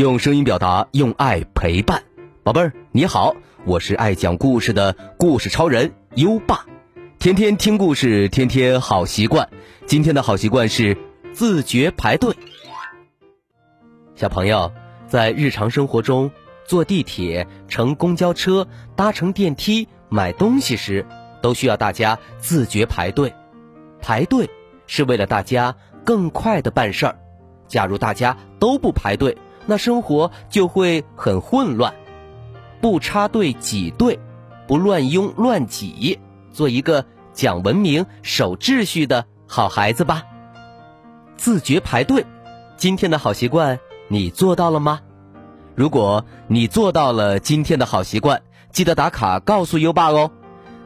[0.00, 2.02] 用声音表达，用爱陪伴。
[2.42, 6.64] 宝贝儿，你好，我是爱讲故事的故事超人优爸。
[7.18, 9.46] 天天听故事，天天好习惯。
[9.84, 10.96] 今天的好习惯是
[11.34, 12.34] 自觉排队。
[14.14, 14.72] 小朋友
[15.06, 16.30] 在日常生活中，
[16.64, 21.04] 坐地铁、乘公交车、搭乘电梯、买东西时，
[21.42, 23.34] 都需要大家自觉排队。
[24.00, 24.48] 排队
[24.86, 27.18] 是为了大家更快的办事儿。
[27.68, 31.94] 假如大家都不排队，那生活就会很混乱。
[32.80, 34.18] 不插队挤队，
[34.66, 36.18] 不乱拥乱挤，
[36.52, 40.24] 做一个讲文明、守秩序的好孩子吧。
[41.36, 42.24] 自觉排队，
[42.76, 43.78] 今天的好习惯
[44.08, 45.00] 你做到了吗？
[45.74, 50.30] 如果你做到了今天的好习惯，记得打卡告诉优爸哦。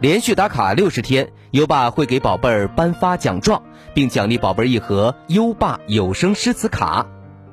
[0.00, 3.62] 连续打卡六十天，优爸会给宝贝儿颁发奖状，
[3.94, 7.06] 并奖励宝贝儿一盒优爸有声诗词卡。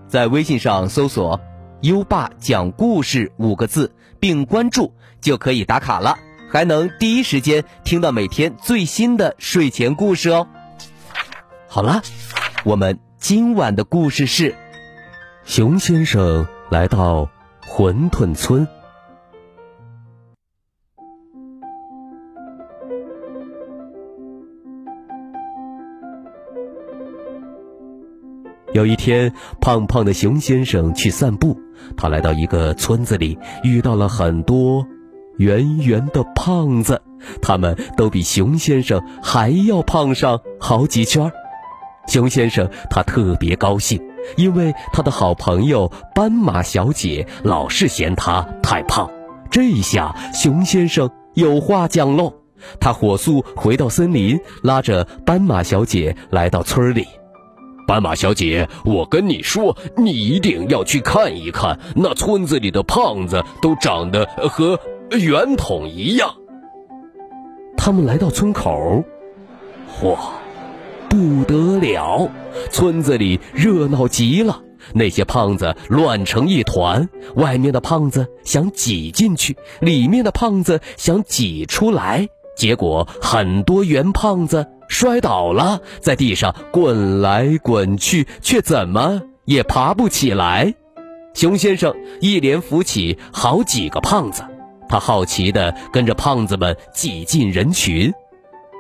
[0.10, 1.40] 在微信上搜索
[1.82, 6.18] “优爸讲故事”五个字，并关注就可以打卡了，
[6.50, 10.48] 还能第一时间听到每天最新的睡前故事哦。
[11.68, 12.02] 好了，
[12.64, 14.56] 我们今晚的故事是：
[15.46, 17.30] 熊先生来到
[17.68, 18.68] 馄饨村。
[28.74, 31.60] 有一天，胖胖的熊先生去散步。
[31.98, 34.86] 他来到一个村子里，遇到了很多
[35.38, 37.02] 圆圆的胖子，
[37.42, 41.32] 他们都比熊先生还要胖上好几圈。
[42.08, 44.00] 熊先生他特别高兴，
[44.36, 49.10] 因为他的好朋友斑马小姐老是嫌他太胖。
[49.50, 52.34] 这下熊先生有话讲喽，
[52.80, 57.08] 他火速回到森林，拉着斑马小姐来到村里。
[57.90, 64.80] 斑马小姐，我跟你说，你一定要去看一看，那村子里的胖子都长得和
[65.10, 66.36] 圆筒一样。
[67.76, 69.04] 他们来到村口，
[70.00, 70.16] 嚯，
[71.10, 72.30] 不得了！
[72.70, 74.62] 村子里热闹极了，
[74.94, 84.68] 那些胖子乱成一团，外面的胖子想挤进去，里面的胖子想挤出来，结果很多圆胖子。
[84.90, 90.74] 摔倒了，在地上滚来滚去，却怎么也爬不起来。
[91.34, 94.44] 熊先生一连扶起好几个胖子，
[94.90, 98.12] 他好奇地跟着胖子们挤进人群。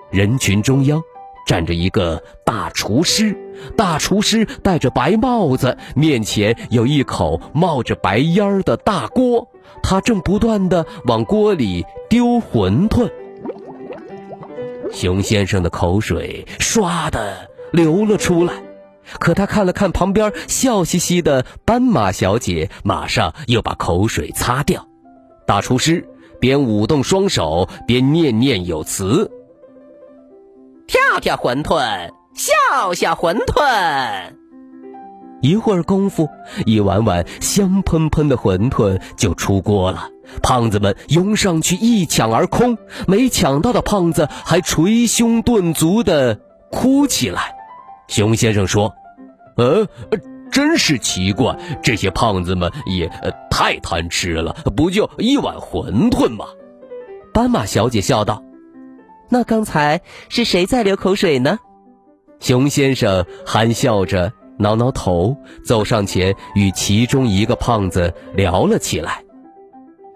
[0.09, 1.01] 人群中央
[1.45, 3.37] 站着一个大厨师，
[3.77, 9.47] 大厨师戴着白帽子，面前有一口冒着白烟的大锅，
[9.83, 13.09] 他正不断地往锅里丢馄饨。
[14.91, 18.53] 熊先生的口水唰的流了出来，
[19.19, 24.87] 可他看了看旁边笑嘻嘻的斑马小姐，马上又把口水擦掉。
[25.45, 26.07] 大厨师
[26.39, 29.31] 边舞动双手边念念有词
[30.87, 34.33] ：“跳跳馄饨，笑笑馄饨。”
[35.41, 36.29] 一会儿功夫，
[36.65, 40.09] 一碗碗香喷喷的馄饨就出锅了。
[40.43, 42.77] 胖子们拥上去一抢而空，
[43.07, 46.39] 没抢到的胖子还捶胸顿足的
[46.71, 47.55] 哭起来。
[48.07, 48.93] 熊先生说
[49.57, 49.87] ：“呃，
[50.51, 53.09] 真是奇怪，这些胖子们也
[53.49, 56.45] 太贪吃了，不就一碗馄饨吗？”
[57.33, 58.43] 斑马小姐笑道
[59.29, 61.59] ：“那刚才是谁在流口水呢？”
[62.39, 69.23] 熊先生含笑着挠挠头，走上前与其中一个胖子聊了起来。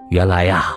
[0.10, 0.76] 原来呀，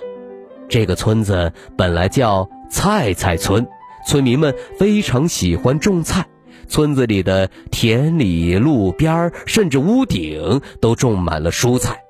[0.69, 3.66] 这个村子本来叫菜菜村，
[4.06, 6.25] 村民们非常喜欢种菜，
[6.69, 12.00] 村子里的田里、路边甚至屋顶都种满了蔬菜。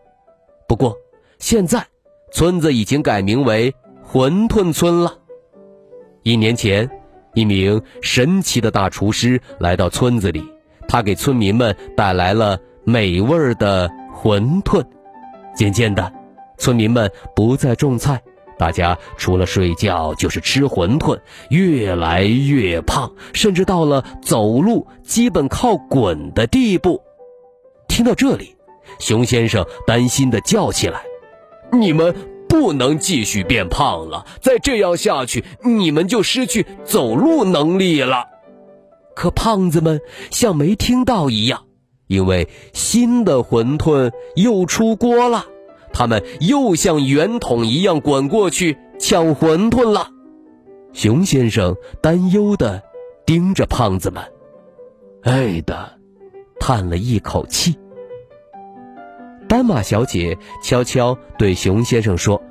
[0.69, 0.95] 不过，
[1.39, 1.85] 现在
[2.33, 3.75] 村子已经改名为
[4.07, 5.19] 馄饨村了。
[6.23, 6.89] 一年前，
[7.35, 10.45] 一名神奇的大厨师来到村子里，
[10.89, 14.85] 他给村民们带来了美味的馄饨。
[15.55, 16.13] 渐渐的。
[16.59, 18.19] 村民们不再种菜，
[18.59, 26.99] 大家除了睡觉就是吃馄饨，越来越胖，甚至到了走路基本靠滚的地步。
[27.89, 28.57] 听到这里，
[28.99, 31.03] 熊先生担心的叫起来
[31.71, 32.15] ：“你们
[32.49, 38.25] 不能继续变胖了，再这样下去，你们就失去走路能力了。”
[39.17, 41.65] 可胖子们像没听到一样，
[42.07, 45.47] 因为新的馄饨又出锅了。
[45.93, 50.11] 他们又像圆筒一样滚过去抢馄饨了。
[50.93, 52.83] 熊先生担忧地
[53.25, 54.23] 盯着胖子们，
[55.23, 55.99] 哎的
[56.61, 57.79] 叹了一口气。
[59.49, 62.43] 斑马小姐悄悄对熊先生说：“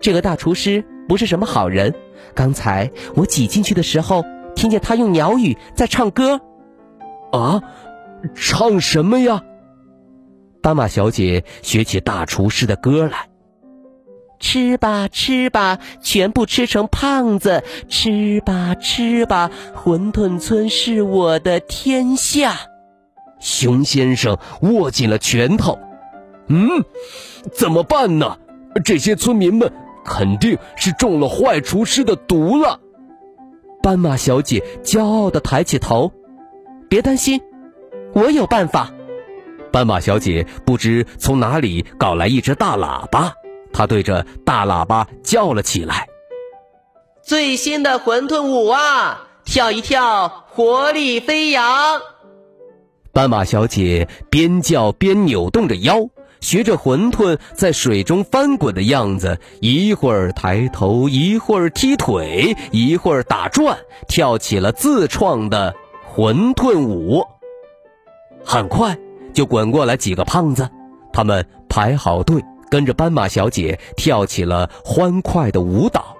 [0.00, 1.94] 这个大厨师不是什么好人。
[2.34, 4.24] 刚才我挤进去的时候，
[4.58, 6.40] 听见他用鸟语在唱歌。
[7.30, 7.62] 啊，
[8.34, 9.44] 唱什么呀？”
[10.60, 13.28] 斑马小姐学起大厨师的歌来
[14.40, 22.56] ：“吃吧，吃吧，全部吃成胖子；吃吧，吃吧，馄饨村是我的天下。”
[23.38, 25.78] 熊先生握紧了拳头。
[26.48, 26.68] 嗯，
[27.52, 28.38] 怎么办呢？
[28.84, 29.72] 这些村民们
[30.04, 32.80] 肯定是中了坏厨师的毒了。
[33.82, 36.12] 斑马小姐骄傲地抬起头
[36.88, 37.40] ：“别担心，
[38.12, 38.90] 我有办法。”
[39.72, 43.32] 斑马小姐不知从哪里搞来一只大喇叭，
[43.72, 46.08] 她对着大喇叭叫了起来
[47.22, 52.00] ：“最新的馄饨舞啊，跳一跳，活力飞扬！”
[53.12, 56.08] 斑马小姐边叫边扭动着腰。
[56.40, 63.76] 学着馄饨在水中翻滚的样子，一会儿抬头，一会儿踢腿，一会儿打转，
[64.08, 65.74] 跳起了自创的
[66.14, 67.24] 馄饨舞。
[68.44, 68.96] 很快
[69.32, 70.68] 就滚过来几个胖子，
[71.12, 76.16] 他们排好队，跟着斑马小姐跳起了欢快的舞蹈。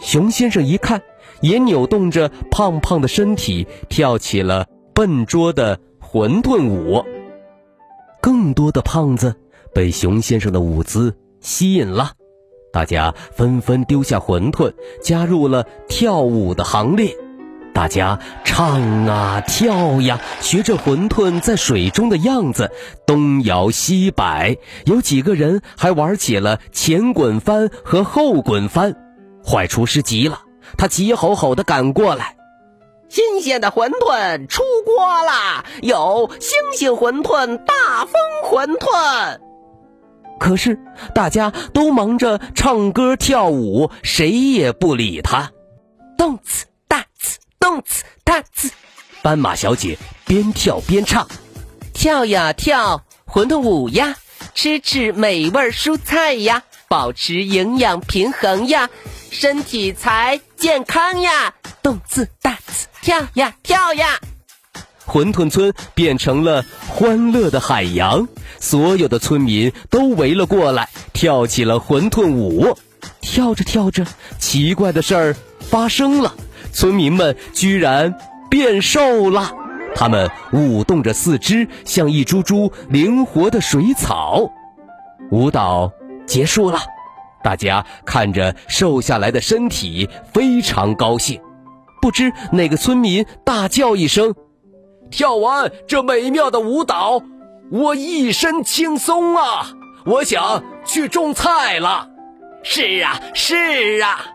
[0.00, 1.00] 熊先生一看，
[1.40, 7.02] 也扭动着胖胖的身体，跳起了笨拙的馄饨舞。
[8.26, 9.36] 更多的胖子
[9.72, 12.10] 被熊先生的舞姿吸引了，
[12.72, 17.16] 大家纷纷丢下馄饨，加入了跳舞的行列。
[17.72, 22.72] 大家唱啊跳呀，学着馄饨在水中的样子，
[23.06, 24.56] 东摇西摆。
[24.86, 28.96] 有几个人还玩起了前滚翻和后滚翻。
[29.44, 30.40] 坏厨师急了，
[30.76, 32.32] 他急吼吼地赶过来。
[33.08, 35.64] 新鲜的馄饨出锅啦！
[35.80, 37.72] 有星星馄饨、大
[38.46, 39.40] 馄饨。
[40.38, 40.78] 可是
[41.12, 45.50] 大家都忙着唱歌跳舞，谁也不理他。
[46.16, 48.70] 动次大次，动次大次。
[49.22, 51.26] 斑马小姐边跳边唱：
[51.92, 54.14] 跳呀跳，馄饨舞呀，
[54.54, 58.88] 吃吃美味蔬菜呀，保持营养平衡呀，
[59.30, 61.52] 身体才健康呀。
[61.82, 62.86] 动次大次。
[63.02, 64.20] 跳呀跳呀！
[65.06, 68.26] 馄饨村变成了欢乐的海洋，
[68.58, 72.76] 所有的村民都围了过来，跳起了馄饨舞。
[73.20, 74.04] 跳着跳着，
[74.38, 76.34] 奇怪的事儿发生了，
[76.72, 78.14] 村民们居然
[78.50, 79.52] 变瘦了。
[79.94, 84.50] 他们舞动着四肢，像一株株灵活的水草。
[85.30, 85.90] 舞蹈
[86.26, 86.78] 结束了，
[87.42, 91.40] 大家看着瘦下来的身体，非常高兴。
[92.02, 94.34] 不知哪个村民大叫一声
[95.10, 97.22] ：“跳完这美妙的舞蹈，
[97.70, 99.72] 我一身轻松啊！
[100.04, 102.08] 我想去种菜了。
[102.62, 104.26] ”“是啊，是啊。”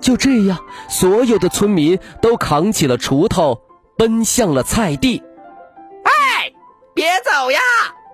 [0.00, 0.58] 就这样，
[0.88, 3.60] 所有的村民都扛起了锄头，
[3.96, 5.22] 奔向了菜地。
[6.04, 6.52] 哎，
[6.94, 7.60] 别走呀，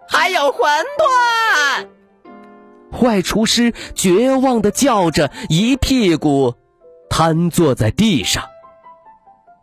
[0.08, 0.68] 还有馄
[0.98, 1.86] 饨！
[2.90, 6.54] 坏厨师绝望的叫着，一屁股。
[7.10, 8.44] 瘫坐在地上，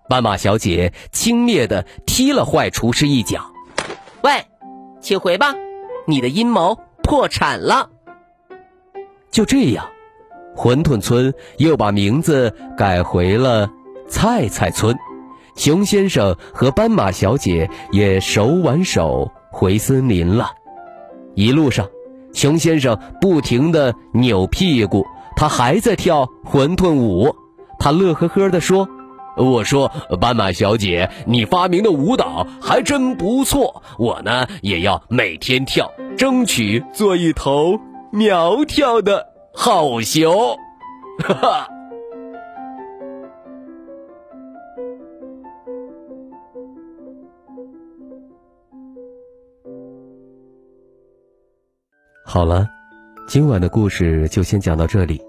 [0.07, 3.51] 斑马小姐轻蔑地踢了坏厨师一脚。
[4.23, 4.45] “喂，
[5.01, 5.55] 请回吧，
[6.07, 7.89] 你的阴谋破产了。”
[9.31, 9.87] 就这样，
[10.55, 13.69] 馄饨村又把名字改回了
[14.07, 14.95] 菜菜村。
[15.55, 20.51] 熊先生和斑马小姐也手挽手回森林了。
[21.33, 21.87] 一路上，
[22.33, 25.05] 熊先生不停地扭屁股。
[25.37, 27.35] 他还在跳馄饨舞，
[27.77, 28.87] 他乐呵呵地说
[29.37, 33.83] ：“我说，斑马小姐，你发明的舞蹈还真不错。
[33.97, 37.79] 我呢，也要每天跳，争取做一头
[38.11, 40.57] 苗条的好熊。”
[41.23, 41.67] 哈哈。
[52.25, 52.67] 好了。
[53.27, 55.19] 今晚的故事就先讲到这里，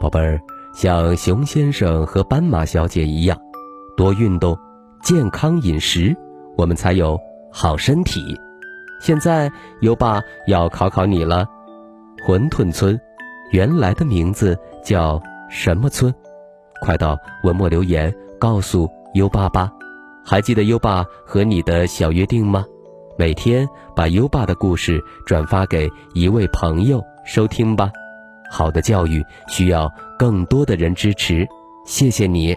[0.00, 0.40] 宝贝儿，
[0.74, 3.38] 像熊先生和斑马小姐一样，
[3.96, 4.58] 多运动，
[5.02, 6.16] 健康饮食，
[6.56, 7.18] 我们才有
[7.50, 8.38] 好身体。
[9.00, 11.46] 现在优爸要考考你了，
[12.26, 12.98] 馄饨村
[13.50, 15.20] 原来的名字叫
[15.50, 16.12] 什么村？
[16.80, 19.70] 快到文末留言告诉优爸吧。
[20.24, 22.64] 还记得优爸和你的小约定吗？
[23.18, 27.02] 每天把优爸的故事转发给一位朋友。
[27.24, 27.90] 收听吧，
[28.50, 31.46] 好的教育需要更多的人支持，
[31.86, 32.56] 谢谢你，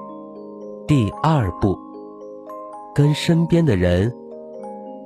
[0.91, 1.79] 第二步，
[2.93, 4.13] 跟身边的人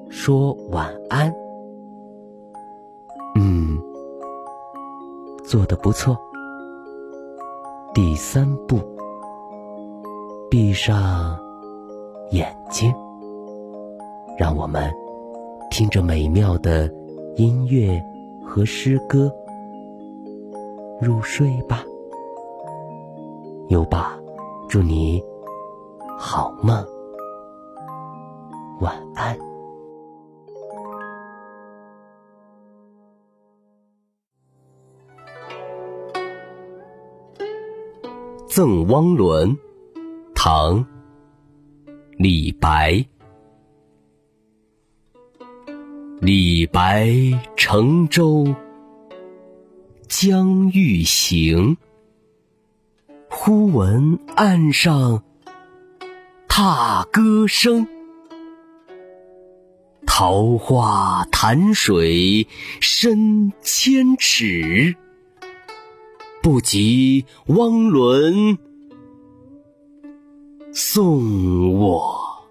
[0.10, 1.32] 说晚安。
[3.36, 3.78] 嗯，
[5.44, 6.18] 做的不错。
[7.94, 8.80] 第三步，
[10.50, 11.38] 闭上
[12.32, 12.92] 眼睛，
[14.40, 14.92] 让我们
[15.70, 16.92] 听着美妙的
[17.36, 18.04] 音乐
[18.44, 19.32] 和诗歌
[21.00, 21.84] 入睡吧。
[23.68, 24.18] 优爸，
[24.68, 25.24] 祝你。
[26.18, 26.86] 好梦，
[28.80, 29.38] 晚安。
[38.48, 39.50] 《赠汪伦》
[40.34, 40.80] 唐·
[42.18, 43.06] 李白。
[46.22, 47.12] 李白
[47.58, 48.48] 乘舟
[50.08, 51.76] 将欲行，
[53.30, 55.22] 忽闻岸上。
[56.58, 57.86] 踏歌声，
[60.08, 62.48] 桃花潭水
[62.80, 64.96] 深千尺，
[66.42, 68.58] 不及汪伦
[70.72, 72.48] 送我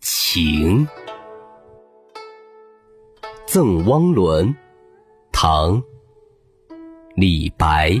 [0.00, 0.86] 情。
[3.44, 4.48] 《赠汪伦》
[5.30, 5.82] 唐·
[7.14, 8.00] 李白。